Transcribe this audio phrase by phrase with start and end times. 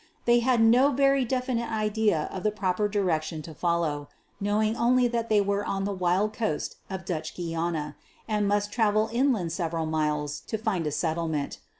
[0.25, 4.09] They had no very definite idea of the proper direction to follow—
[4.41, 7.95] knowing only that they were on the wild coast of Dutch Guiana,
[8.27, 11.59] and must travel inland several miles to find a settlement.